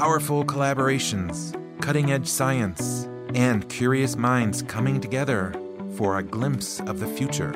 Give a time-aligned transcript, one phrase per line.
[0.00, 5.52] powerful collaborations, cutting edge science, and curious minds coming together
[5.94, 7.52] for a glimpse of the future.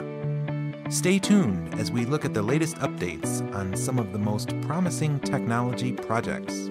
[0.91, 5.19] Stay tuned as we look at the latest updates on some of the most promising
[5.21, 6.69] technology projects.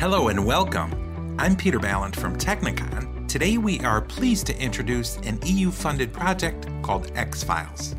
[0.00, 1.36] Hello and welcome.
[1.38, 3.28] I'm Peter Ballant from Technikon.
[3.28, 7.94] Today we are pleased to introduce an EU funded project called EXFILES.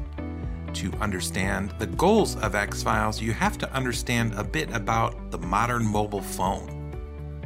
[0.73, 5.85] To understand the goals of EXFILES, you have to understand a bit about the modern
[5.85, 6.93] mobile phone.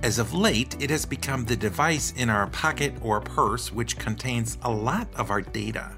[0.04, 4.58] As of late, it has become the device in our pocket or purse which contains
[4.64, 5.96] a lot of our data.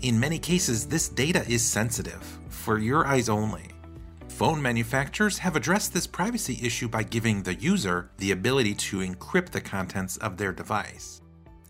[0.00, 3.68] In many cases, this data is sensitive, for your eyes only.
[4.28, 9.50] Phone manufacturers have addressed this privacy issue by giving the user the ability to encrypt
[9.50, 11.20] the contents of their device.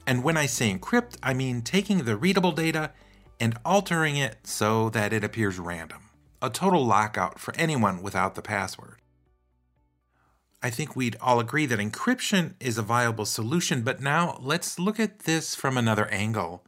[0.06, 2.92] And when I say encrypt, I mean taking the readable data
[3.42, 6.10] and altering it so that it appears random.
[6.40, 8.98] A total lockout for anyone without the password.
[10.62, 15.00] I think we'd all agree that encryption is a viable solution, but now let's look
[15.00, 16.64] at this from another angle.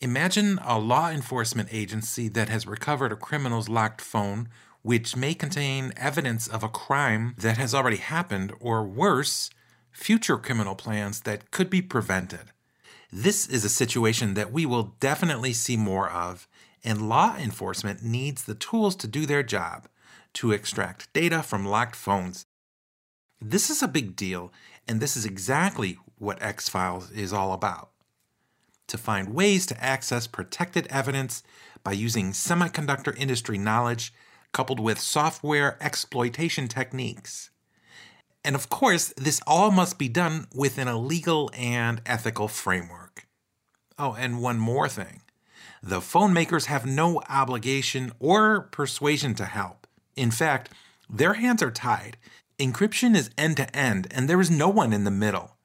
[0.00, 4.48] Imagine a law enforcement agency that has recovered a criminal's locked phone,
[4.82, 9.50] which may contain evidence of a crime that has already happened, or worse,
[9.90, 12.52] future criminal plans that could be prevented.
[13.12, 16.46] This is a situation that we will definitely see more of,
[16.84, 19.88] and law enforcement needs the tools to do their job
[20.34, 22.46] to extract data from locked phones
[23.42, 24.52] this is a big deal,
[24.86, 27.90] and this is exactly what EXFILES is all about.
[28.88, 31.42] To find ways to access protected evidence
[31.82, 34.12] by using semiconductor industry knowledge
[34.52, 37.49] coupled with software exploitation techniques.
[38.44, 43.26] And of course, this all must be done within a legal and ethical framework.
[43.98, 45.22] Oh, and one more thing
[45.82, 49.86] the phone makers have no obligation or persuasion to help.
[50.14, 50.70] In fact,
[51.08, 52.16] their hands are tied
[52.60, 55.56] Encryption is end to end, and there is no one in the middle.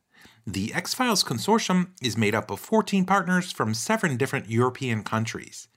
[0.47, 5.67] The EXFILES Consortium is made up of 14 partners from seven different European countries.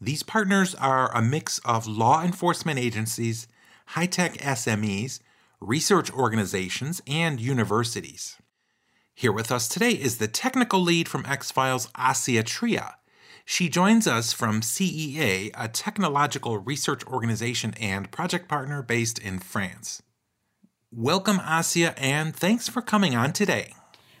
[0.00, 3.46] These partners are a mix of law enforcement agencies,
[3.86, 5.20] high tech SMEs,
[5.64, 8.36] research organizations, and universities.
[9.14, 12.96] Here with us today is the technical lead from X Files, Assia Tria.
[13.46, 20.02] She joins us from CEA, a technological research organization and project partner based in France.
[20.90, 23.74] Welcome, Assia, and thanks for coming on today.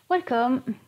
[0.08, 0.80] Welcome.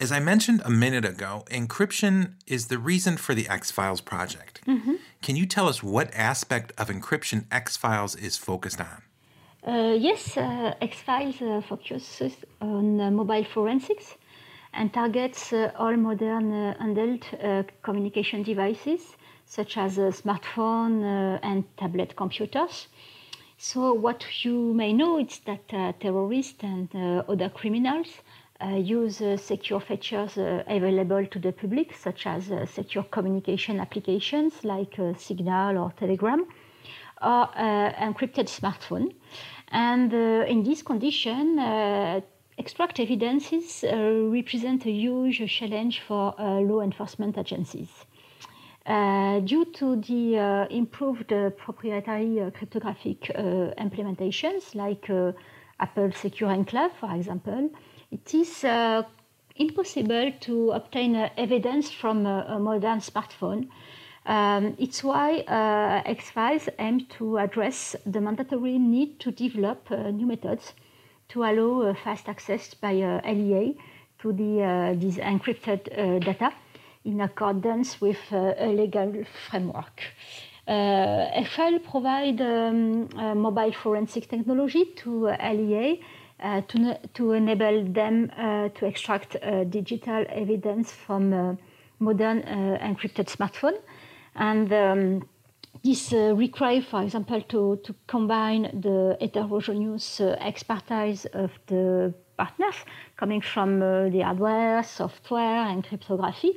[0.00, 4.60] As I mentioned a minute ago, encryption is the reason for the EXFILES project.
[4.66, 4.94] Mm-hmm.
[5.22, 9.02] Can you tell us what aspect of encryption EXFILES is focused on?
[9.66, 14.16] Uh, yes, uh, EXFILES uh, focuses on mobile forensics
[14.72, 16.50] and targets all modern
[16.80, 22.88] handheld communication devices, such as smartphone and tablet computers.
[23.58, 25.68] So what you may know is that
[26.00, 26.88] terrorists and
[27.28, 28.08] other criminals
[28.62, 34.64] uh, use uh, secure features uh, available to the public, such as secure communication applications
[34.64, 36.46] like Signal or Telegram,
[37.22, 39.14] or encrypted smartphone.
[39.72, 41.58] And in this condition,
[42.58, 47.90] extract evidences represent a huge challenge for law enforcement agencies.
[48.86, 53.42] Uh, due to the uh, improved uh, proprietary uh, cryptographic uh,
[53.78, 55.32] implementations like uh,
[55.78, 57.70] Apple Secure Enclave, for example,
[58.10, 58.64] it is
[59.56, 63.68] impossible to obtain evidence from a modern smartphone.
[64.30, 65.42] Um, it's why
[66.06, 70.74] EXFILES aims to address the mandatory need to develop new methods
[71.30, 73.76] to allow fast access by LEA
[74.20, 75.80] to the, these encrypted
[76.24, 76.52] data
[77.04, 80.02] in accordance with uh, a legal framework.
[80.68, 83.08] Uh, FL provide um,
[83.40, 86.00] mobile forensic technology to LEA
[86.42, 91.54] uh, to, to enable them uh, to extract uh, digital evidence from uh,
[91.98, 93.78] modern encrypted smartphone.
[94.34, 95.28] And um,
[95.82, 102.76] this requires, for example, to, to combine the heterogeneous expertise of the partners
[103.16, 106.54] coming from the hardware, software, and cryptography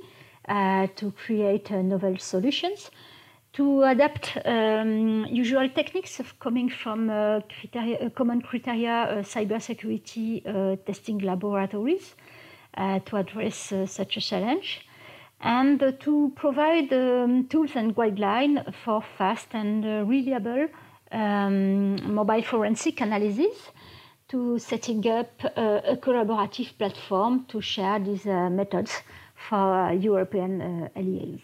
[0.50, 2.92] uh, to create uh, novel solutions,
[3.54, 10.44] to adapt um, usual techniques coming from uh, criteria, common criteria cybersecurity
[10.86, 12.16] testing laboratories
[13.06, 14.86] to address such a challenge
[15.44, 20.68] and uh, to provide um, tools and guidelines for fast and uh, reliable
[21.12, 23.72] um, mobile forensic analysis
[24.30, 29.02] to setting up uh, a collaborative platform to share these methods
[29.36, 31.42] for European uh, LEAs.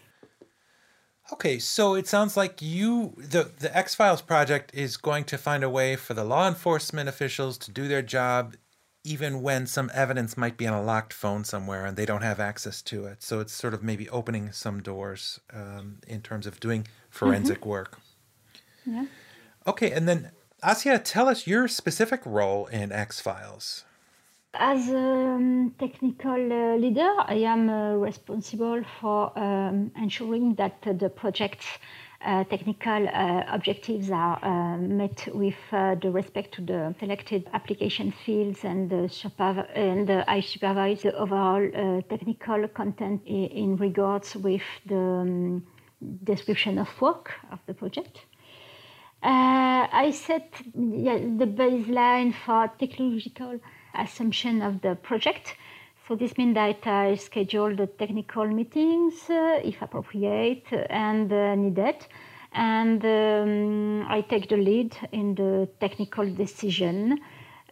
[1.32, 5.70] Okay, so it sounds like you the the EXFILES project is going to find a
[5.70, 8.56] way for the law enforcement officials to do their job
[9.04, 12.38] even when some evidence might be on a locked phone somewhere and they don't have
[12.38, 13.22] access to it.
[13.22, 17.68] So it's sort of maybe opening some doors um, in terms of doing forensic mm-hmm.
[17.68, 18.00] work.
[18.84, 19.06] Yeah.
[19.66, 20.30] Okay, and then
[20.62, 23.84] Assia, tell us your specific role in EXFILES.
[24.52, 31.08] As a um, technical uh, leader, I am uh, responsible for um, ensuring that the
[31.08, 31.66] project's
[32.20, 38.90] technical uh, objectives are uh, met with the respect to the selected application fields and,
[38.90, 45.66] the superv- and I supervise the overall technical content in, in, regards with the um,
[46.24, 48.20] description of work of the project.
[49.22, 53.60] Uh, I set yeah, the baseline for technological
[53.94, 55.56] assumption of the project.
[56.10, 62.04] So this means that I schedule the technical meetings, uh, if appropriate and uh, needed,
[62.52, 67.20] and um, I take the lead in the technical decision.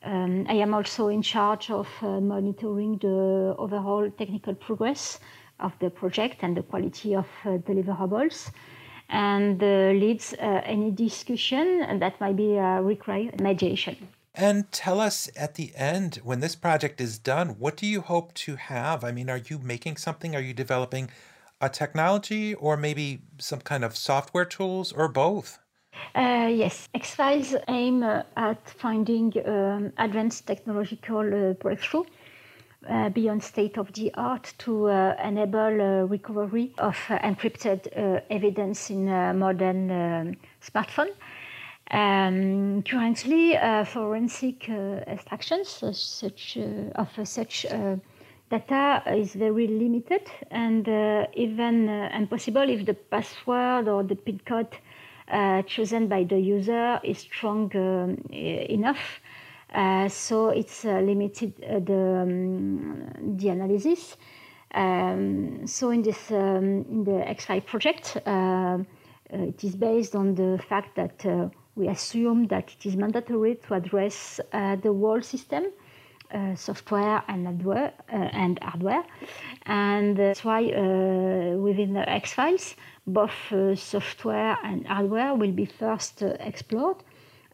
[0.04, 5.18] Um, I am also in charge of uh, monitoring the overall technical progress
[5.58, 8.52] of the project and the quality of uh, deliverables
[9.08, 13.96] and uh, leads uh, any discussion that might be required mediation.
[14.38, 18.32] And tell us at the end, when this project is done, what do you hope
[18.34, 19.02] to have?
[19.02, 20.36] I mean, are you making something?
[20.36, 21.10] Are you developing
[21.60, 25.58] a technology or maybe some kind of software tools or both?
[26.14, 32.04] Uh, yes, EXFILES aim uh, at finding um, advanced technological uh, breakthrough
[32.88, 37.88] uh, beyond state of the art to uh, enable uh, recovery of encrypted
[38.30, 39.06] evidence in
[39.36, 41.10] modern um, smartphone.
[41.90, 43.56] Um, currently,
[43.86, 46.58] forensic extractions such
[46.94, 47.66] of such
[48.50, 54.40] data is very limited and uh, even uh, impossible if the password or the PIN
[54.46, 54.76] code
[55.30, 59.20] uh, chosen by the user is strong um, enough
[59.74, 64.16] uh, so it's uh, limited uh, the, um, the analysis.
[64.74, 68.16] Um, so in this um, in the X5 project,
[69.30, 74.40] it is based on the fact that we assume that it is mandatory to address
[74.52, 75.64] the whole system.
[76.30, 79.02] Uh, software and hardware, uh, and hardware.
[79.64, 82.76] And that's why uh, within the EXFILES,
[83.06, 83.32] both
[83.78, 86.98] software and hardware will be first explored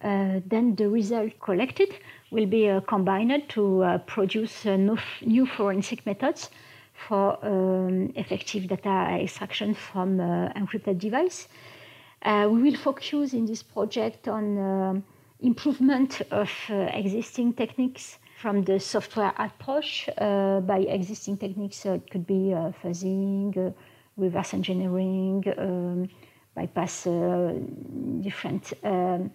[0.05, 1.89] uh, then the result collected
[2.31, 6.51] will be uh, combined to uh, produce new forensic methods
[6.93, 11.49] for um, effective data extraction from encrypted device.
[12.25, 15.03] We will focus in this project on
[15.41, 21.87] improvement of existing techniques from the software approach uh, by existing techniques.
[21.87, 23.75] Uh, it could be uh, fuzzing,
[24.17, 26.09] reverse engineering, um,
[26.55, 27.05] bypass
[28.21, 29.31] different um,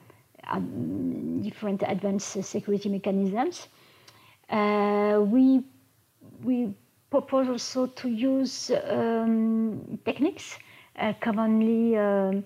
[1.42, 3.68] different advanced security mechanisms.
[4.50, 5.64] Uh, we,
[6.44, 6.74] we
[7.10, 10.58] propose also to use um, techniques
[10.98, 12.42] uh, commonly uh, uh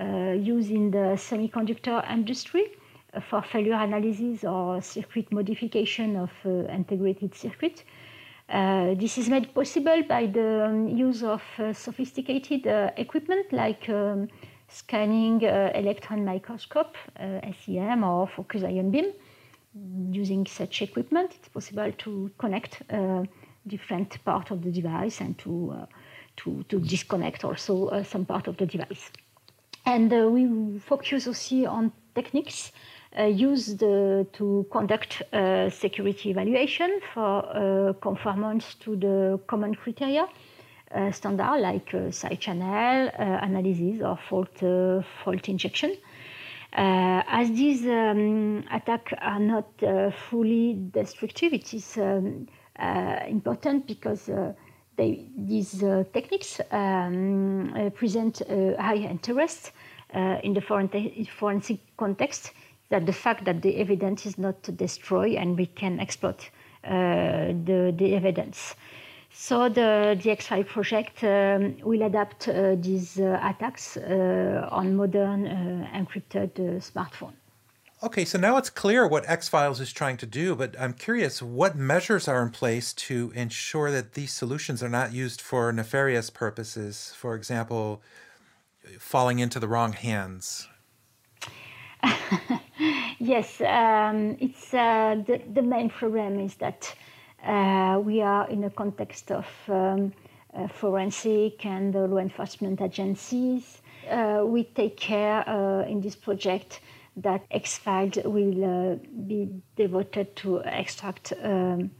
[0.00, 2.72] used in the semiconductor industry
[3.28, 7.84] for failure analysis or circuit modification of uh, integrated circuit.
[8.48, 11.42] Uh, this is made possible by the um, use of
[11.72, 12.66] sophisticated
[12.96, 14.28] equipment like um,
[14.68, 19.12] scanning uh, electron microscope, uh, SEM, or focus ion beam.
[20.10, 23.22] Using such equipment, it's possible to connect uh,
[23.68, 25.86] different part of the device and to,
[26.36, 29.12] to, to, disconnect also some part of the device.
[29.86, 32.72] And we focus also on techniques
[33.18, 40.28] uh, used uh, to conduct uh, security evaluation for conformance to the common criteria
[40.92, 44.58] uh, standard like uh, side channel uh, analysis or fault,
[45.22, 45.96] fault injection.
[46.72, 49.68] as these um, attacks are not
[50.28, 52.48] fully destructive, it is um,
[53.28, 54.30] important because
[55.00, 55.72] they, these
[56.12, 58.42] techniques um, present
[58.78, 59.72] high interest
[60.42, 62.52] in the forensic context
[62.90, 66.50] that the fact that the evidence is not destroyed and we can exploit
[66.84, 68.74] uh, the, the evidence.
[69.32, 75.88] So the, X5 project um, will adapt uh, these uh, attacks uh, on modern uh,
[75.94, 77.32] encrypted uh, smartphone.
[78.02, 81.76] Okay, so now it's clear what EXFILES is trying to do, but I'm curious what
[81.76, 87.12] measures are in place to ensure that these solutions are not used for nefarious purposes,
[87.14, 88.00] for example,
[88.98, 90.66] falling into the wrong hands?
[93.18, 96.94] yes, um, it's uh, the, the main problem is that
[97.44, 100.10] uh, we are in a context of um,
[100.54, 103.82] uh, forensic and law enforcement agencies.
[104.10, 106.80] Uh, we take care uh, in this project
[107.16, 111.90] that EXFILES will uh, be devoted to extract um,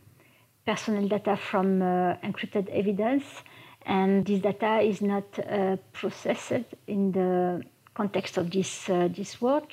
[0.67, 3.25] personal data from uh, encrypted evidence,
[3.87, 7.63] and this data is not uh, processed in the
[7.95, 9.71] context of this this work.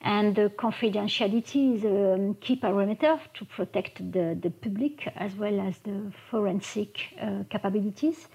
[0.00, 5.78] And the confidentiality is a key parameter to protect the, the public as well as
[5.78, 8.28] the forensic uh, capabilities.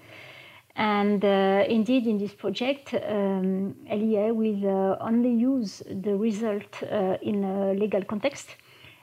[0.76, 7.16] And uh, indeed, in this project, um, LEA will uh, only use the result uh,
[7.22, 8.48] in a legal context,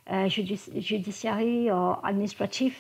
[0.08, 2.76] uh, judici- judiciary or administrative,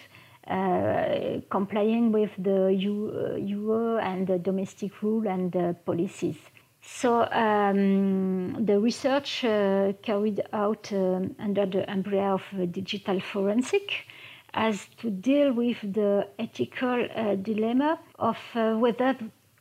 [0.47, 5.53] uh, complying with the EU and the domestic rule and
[5.85, 6.37] policies.
[6.81, 14.07] So um, the research uh, carried out um, under the umbrella of uh, digital forensic
[14.53, 19.15] has to deal with the ethical uh, dilemma of uh, whether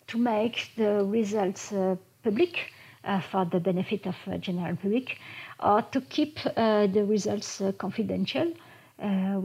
[0.09, 2.73] to make the results uh, public
[3.05, 5.19] uh, for the benefit of the general public
[5.61, 8.53] or to keep the results confidential.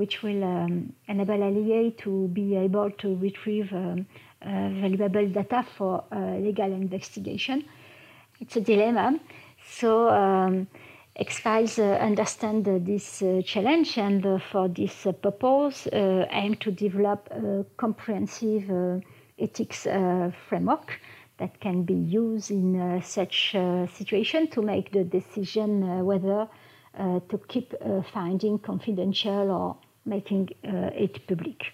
[0.01, 4.05] which will um, enable LEA to be able to retrieve um,
[4.41, 7.63] uh, valuable data for uh, legal investigation.
[8.39, 9.19] It's a dilemma.
[9.67, 10.67] So um,
[11.17, 19.01] EXFILES uh, understand this challenge and for this purpose aim to develop a comprehensive
[19.39, 19.83] ethics
[20.49, 20.99] framework
[21.37, 26.47] that can be used in uh, such uh, situation to make the decision uh, whether
[27.29, 31.73] to keep a finding confidential or making it public.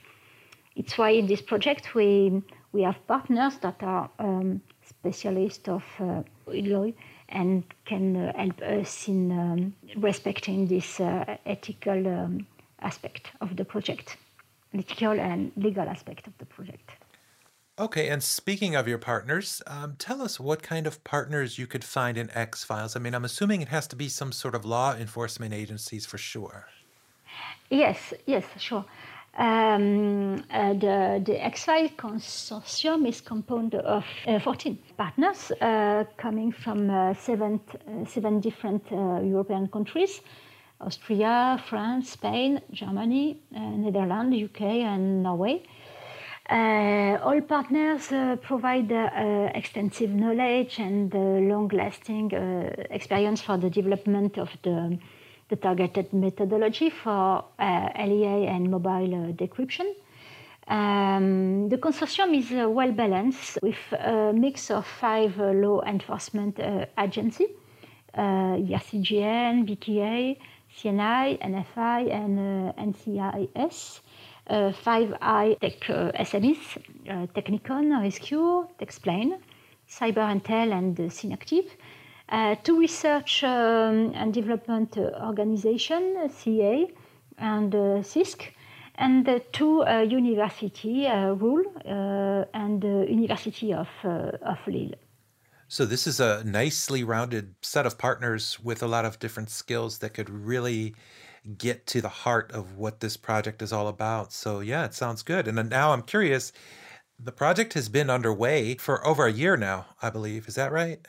[0.75, 6.23] It's why in this project we we have partners that are um, specialists of uh,
[7.31, 12.47] and can uh, help us in um, respecting this uh, ethical um,
[12.81, 14.17] aspect of the project,
[14.73, 16.91] ethical and legal aspect of the project.
[17.79, 21.83] Okay, and speaking of your partners, um, tell us what kind of partners you could
[21.83, 22.95] find in EXFILES.
[22.95, 26.17] I mean, I'm assuming it has to be some sort of law enforcement agencies for
[26.17, 26.67] sure.
[27.69, 28.85] Yes, yes, sure.
[29.37, 36.89] Um, uh, the, the X-File consortium is composed of uh, 14 partners uh, coming from
[36.89, 40.19] uh, seven, uh, seven different uh, European countries
[40.81, 45.61] Austria, France, Spain, Germany, Netherlands, UK, and Norway.
[46.49, 48.07] all partners
[48.41, 48.91] provide
[49.53, 52.31] extensive knowledge and long lasting
[52.89, 54.97] experience for the development of the
[55.51, 59.85] the targeted methodology for uh, LEA and mobile uh, decryption.
[60.67, 66.57] Um, the consortium is uh, well balanced with a mix of five uh, law enforcement
[66.59, 67.49] uh, agencies
[68.17, 70.37] uh, IRCGN, BKA,
[70.77, 72.33] CNI, NFI, and
[72.93, 73.99] NCIS.
[74.83, 75.79] five I tech
[76.29, 76.63] SMEs
[77.35, 79.37] Technikon, Rescue, Texplain,
[79.89, 81.65] CyberIntel, and Synacktiv.
[82.31, 86.89] Uh, two research um, and development organization, CA
[87.37, 88.51] and uh, CISC,
[88.95, 94.93] and uh, two uh, university, uh, RULE uh, and University of, of Lille.
[95.67, 99.97] So this is a nicely rounded set of partners with a lot of different skills
[99.99, 100.95] that could really
[101.57, 104.31] get to the heart of what this project is all about.
[104.31, 105.47] So yeah, it sounds good.
[105.47, 106.53] And now I'm curious,
[107.19, 110.47] the project has been underway for over a year now, I believe.
[110.47, 111.05] Is that right?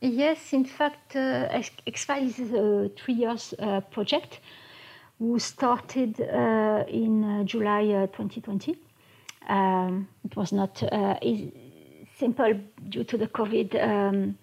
[0.00, 1.48] Yes, in fact, uh,
[1.86, 4.40] EXFILES is a three years uh, project
[5.18, 8.76] who started uh, in uh, July uh, 2020.
[9.48, 11.18] Um, it was not uh,
[12.18, 12.52] simple
[12.90, 14.36] due to the COVID um,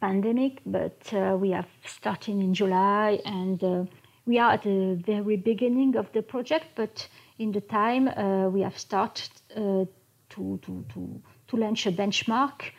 [0.00, 3.88] pandemic, but we have started in July and
[4.24, 7.08] we are at the very beginning of the project, but
[7.40, 8.04] in the time
[8.52, 9.88] we have started to,
[10.28, 12.70] to, to, to launch a benchmark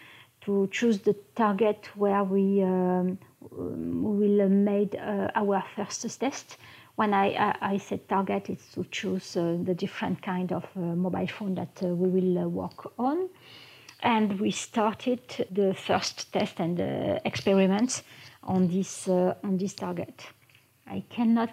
[0.50, 3.20] to choose the target where we, um,
[3.52, 6.58] will make uh, our first test.
[6.96, 10.80] When I, I, I said target, it's to choose uh, the different kind of uh,
[10.80, 13.30] mobile phone that uh, we will uh, work on.
[14.02, 16.80] And we started the first test and
[17.26, 18.02] experiments
[18.44, 20.26] on this, on this target.
[20.88, 21.52] I cannot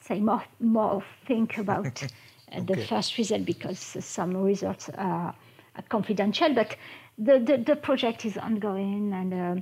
[0.00, 2.64] say more, more think about okay.
[2.66, 5.34] the first result because some results are,
[5.76, 6.76] are confidential, but
[7.20, 9.56] the, the, the project is ongoing, and uh,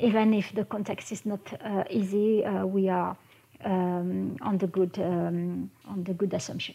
[0.00, 3.16] even if the context is not uh, easy, uh, we are
[3.64, 6.74] um, on the good um, on the good assumption.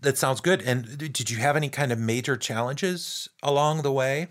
[0.00, 0.62] That sounds good.
[0.62, 4.28] And did you have any kind of major challenges along the way?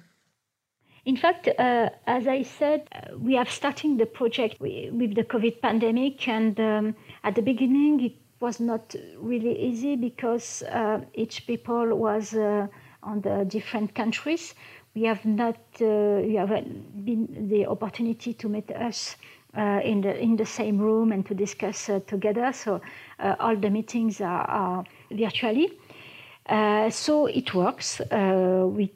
[1.05, 5.61] In fact, uh, as I said, uh, we are starting the project with the COVID
[5.61, 11.95] pandemic, and um, at the beginning, it was not really easy because uh, each people
[11.95, 12.67] was uh,
[13.07, 14.53] on the different countries.
[14.95, 16.49] We have not uh, we have
[17.05, 19.15] been the opportunity to meet us
[19.57, 22.51] uh, in the in the same room and to discuss uh, together.
[22.53, 22.81] So
[23.19, 25.69] uh, all the meetings are, are virtually.
[26.91, 28.01] so it works.
[28.11, 28.91] we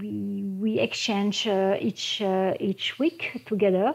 [0.00, 1.46] we we exchange
[1.80, 2.22] each
[2.60, 3.94] each week together.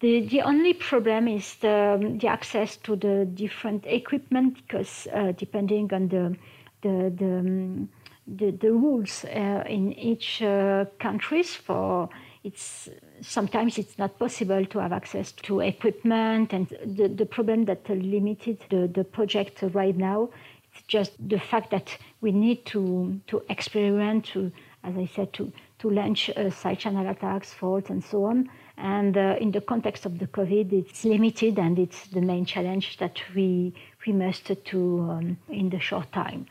[0.00, 5.92] The, the only problem is the, the access to the different equipment because uh, depending
[5.92, 6.36] on the
[6.80, 7.88] the the, um,
[8.36, 12.08] the, the, rules uh, in each uh, countries for
[12.42, 12.88] it's
[13.20, 18.58] sometimes it's not possible to have access to equipment and the, the problem that limited
[18.70, 20.28] the, the project right now
[20.72, 24.50] it's just the fact that we need to to experiment to
[24.84, 28.48] as I said to to launch uh, side channel attacks faults and so on
[28.80, 32.96] and uh, in the context of the COVID, it's limited, and it's the main challenge
[32.96, 33.74] that we
[34.06, 36.46] we must do um, in the short time.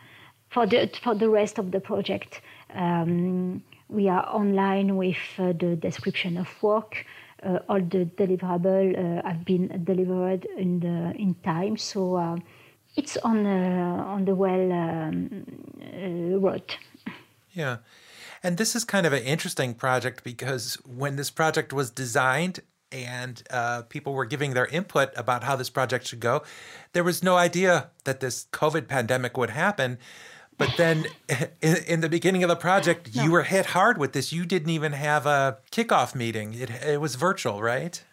[0.50, 2.42] For the for the rest of the project,
[2.74, 7.06] um, we are online with uh, the description of work.
[7.42, 12.38] Uh, all the deliverables uh, have been delivered in the in time, so uh,
[12.96, 15.46] it's on uh, on the well um,
[16.42, 16.76] road.
[17.52, 17.78] Yeah.
[18.42, 23.44] And this is kind of an interesting project because when this project was designed and
[23.50, 26.44] uh, people were giving their input about how this project should go,
[26.94, 29.98] there was no idea that this COVID pandemic would happen.
[30.60, 31.06] But then
[31.62, 33.24] in, in the beginning of the project, no.
[33.24, 34.32] you were hit hard with this.
[34.32, 38.04] You didn't even have a kickoff meeting, it, it was virtual, right?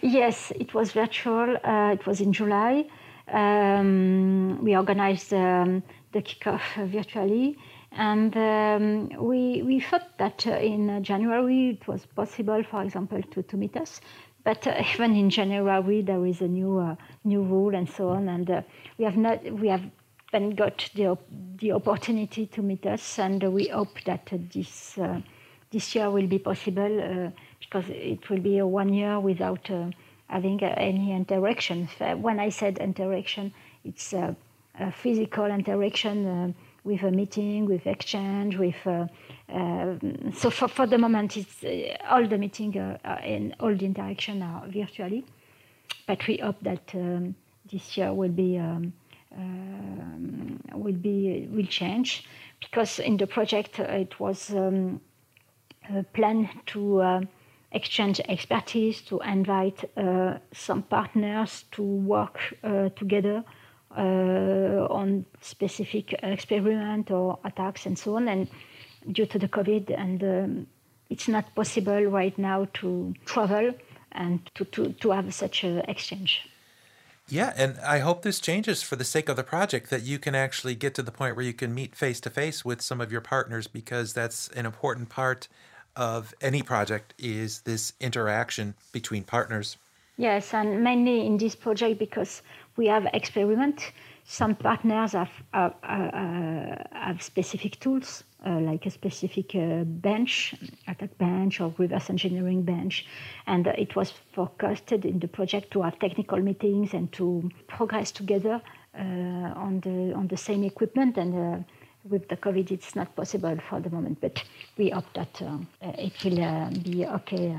[0.00, 1.56] Yes, it was virtual.
[1.62, 2.86] Uh, it was in July.
[3.30, 5.82] Um, we organized um,
[6.12, 7.56] the kickoff virtually.
[7.94, 13.42] And um, we, we thought that uh, in January it was possible, for example, to,
[13.42, 14.00] to meet us.
[14.44, 18.28] But uh, even in January there is a new uh, new rule and so on,
[18.28, 18.62] and uh,
[18.98, 19.82] we have not we have
[20.32, 21.16] then got the
[21.58, 25.20] the opportunity to meet us, and we hope that this uh,
[25.70, 29.70] this year will be possible uh, because it will be one year without
[30.28, 31.88] having any interaction.
[32.20, 33.52] When I said interaction,
[33.84, 34.34] it's a
[34.92, 36.54] physical interaction
[36.84, 39.06] with a meeting, with exchange, with uh,
[39.52, 39.96] uh,
[40.34, 44.66] so for, for the moment, it's uh, all the meeting and all the interaction are
[44.68, 45.24] virtually,
[46.06, 47.34] but we hope that um,
[47.70, 48.92] this year will be um,
[49.36, 52.24] um, will be will change
[52.60, 55.00] because in the project it was um,
[56.12, 57.20] planned to uh,
[57.72, 63.44] exchange expertise, to invite uh, some partners to work uh, together
[63.96, 68.28] uh, on specific experiment or attacks and so on.
[68.28, 68.48] And
[69.10, 70.66] due to the COVID, and um,
[71.10, 73.74] it's not possible right now to travel
[74.12, 76.48] and to, to, to have such an exchange.
[77.28, 80.34] Yeah, and I hope this changes for the sake of the project that you can
[80.34, 83.10] actually get to the point where you can meet face to face with some of
[83.10, 85.48] your partners because that's an important part
[85.96, 89.76] of any project is this interaction between partners.
[90.16, 92.42] Yes, and mainly in this project because
[92.76, 93.92] we have experiment.
[94.24, 100.54] Some partners have, uh, uh, have specific tools, uh, like a specific uh, bench,
[100.88, 103.06] attack bench or reverse engineering bench.
[103.46, 108.60] And it was forecasted in the project to have technical meetings and to progress together
[108.98, 111.16] uh, on, the, on the same equipment.
[111.18, 111.62] And uh,
[112.08, 114.42] with the COVID, it's not possible for the moment, but
[114.76, 115.40] we hope that
[115.80, 117.56] it will be okay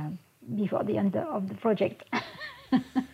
[0.55, 2.03] before the end of the project.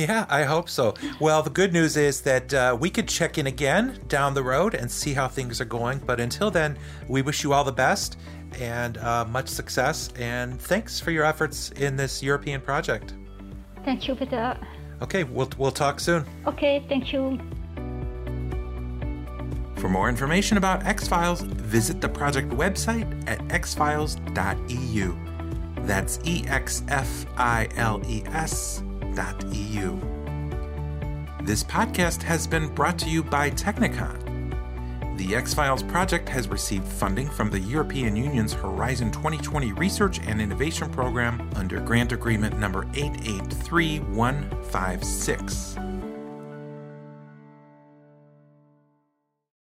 [0.00, 0.94] Yeah, I hope so.
[1.20, 4.74] Well, the good news is that uh, we could check in again down the road
[4.74, 5.98] and see how things are going.
[5.98, 8.16] But until then, we wish you all the best
[8.58, 10.08] and uh, much success.
[10.16, 13.12] And thanks for your efforts in this European project.
[13.84, 14.56] Thank you, Peter.
[15.02, 16.24] Okay, we'll, we'll talk soon.
[16.46, 17.38] Okay, thank you.
[19.76, 25.14] For more information about EXFILES, visit the project website at exfiles.eu.
[25.82, 28.82] That's E X F I L E S
[29.14, 29.98] technikon.eu.
[31.44, 34.18] This podcast has been brought to you by Technikon.
[35.16, 40.88] The EXFILES project has received funding from the European Union's Horizon 2020 Research and Innovation
[40.90, 45.89] Program under Grant Agreement number 883156.